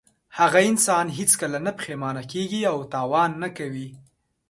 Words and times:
هغه 0.37 0.59
انسان 0.69 1.05
هېڅکله 1.17 1.57
نه 1.65 1.71
پښېمانه 1.79 2.23
کیږي 2.31 2.61
او 2.71 2.77
تاوان 2.93 3.31
نه 3.43 3.49
کوي. 3.57 3.89